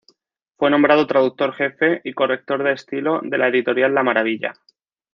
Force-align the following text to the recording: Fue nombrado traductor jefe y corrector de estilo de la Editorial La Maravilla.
Fue 0.57 0.71
nombrado 0.71 1.05
traductor 1.05 1.53
jefe 1.53 2.01
y 2.03 2.13
corrector 2.13 2.63
de 2.63 2.73
estilo 2.73 3.21
de 3.23 3.37
la 3.37 3.49
Editorial 3.49 3.93
La 3.93 4.01
Maravilla. 4.01 4.55